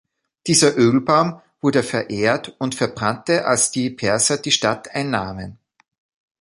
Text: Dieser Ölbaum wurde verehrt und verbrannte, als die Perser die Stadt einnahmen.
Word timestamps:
Dieser 0.47 0.75
Ölbaum 0.77 1.43
wurde 1.61 1.83
verehrt 1.83 2.55
und 2.57 2.73
verbrannte, 2.73 3.45
als 3.45 3.69
die 3.69 3.91
Perser 3.91 4.37
die 4.39 4.49
Stadt 4.49 4.89
einnahmen. 4.95 5.59